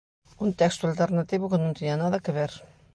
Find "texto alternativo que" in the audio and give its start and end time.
0.61-1.61